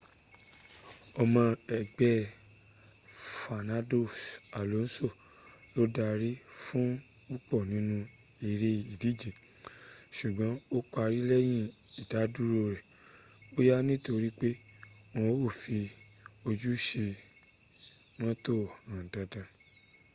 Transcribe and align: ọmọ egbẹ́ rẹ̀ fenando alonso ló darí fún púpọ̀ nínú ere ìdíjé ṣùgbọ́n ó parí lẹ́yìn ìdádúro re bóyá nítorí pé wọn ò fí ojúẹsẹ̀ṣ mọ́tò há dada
ọmọ 1.21 1.43
egbẹ́ 1.77 2.13
rẹ̀ 2.21 2.29
fenando 3.39 3.99
alonso 4.59 5.07
ló 5.73 5.83
darí 5.95 6.31
fún 6.63 6.87
púpọ̀ 7.25 7.61
nínú 7.71 7.97
ere 8.49 8.71
ìdíjé 8.93 9.31
ṣùgbọ́n 10.17 10.53
ó 10.75 10.77
parí 10.93 11.17
lẹ́yìn 11.29 11.67
ìdádúro 12.01 12.59
re 12.73 12.79
bóyá 13.53 13.77
nítorí 13.87 14.29
pé 14.39 14.49
wọn 15.19 15.35
ò 15.45 15.47
fí 15.59 15.77
ojúẹsẹ̀ṣ 16.49 17.15
mọ́tò 18.19 18.53
há 18.89 18.97
dada 19.13 19.41